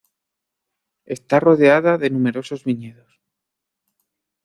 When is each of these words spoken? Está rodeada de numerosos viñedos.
Está 1.15 1.35
rodeada 1.47 1.93
de 2.01 2.09
numerosos 2.15 2.63
viñedos. 2.67 3.11